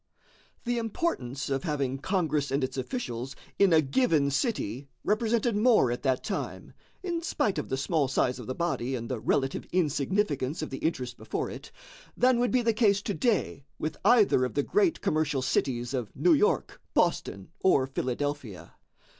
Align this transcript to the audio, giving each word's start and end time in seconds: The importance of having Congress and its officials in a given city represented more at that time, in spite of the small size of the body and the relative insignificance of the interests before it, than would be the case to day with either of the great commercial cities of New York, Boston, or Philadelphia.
The 0.63 0.79
importance 0.79 1.47
of 1.47 1.61
having 1.63 1.99
Congress 1.99 2.49
and 2.49 2.63
its 2.63 2.75
officials 2.75 3.35
in 3.59 3.71
a 3.71 3.81
given 3.83 4.31
city 4.31 4.89
represented 5.03 5.55
more 5.55 5.91
at 5.91 6.01
that 6.01 6.23
time, 6.23 6.73
in 7.03 7.21
spite 7.21 7.59
of 7.59 7.69
the 7.69 7.77
small 7.77 8.07
size 8.07 8.39
of 8.39 8.47
the 8.47 8.55
body 8.55 8.95
and 8.95 9.09
the 9.09 9.19
relative 9.19 9.67
insignificance 9.71 10.63
of 10.63 10.71
the 10.71 10.79
interests 10.79 11.13
before 11.13 11.51
it, 11.51 11.71
than 12.17 12.39
would 12.39 12.49
be 12.49 12.63
the 12.63 12.73
case 12.73 12.99
to 13.03 13.13
day 13.13 13.63
with 13.77 13.95
either 14.03 14.43
of 14.43 14.55
the 14.55 14.63
great 14.63 15.01
commercial 15.01 15.43
cities 15.43 15.93
of 15.93 16.11
New 16.15 16.33
York, 16.33 16.81
Boston, 16.95 17.49
or 17.59 17.85
Philadelphia. 17.85 18.73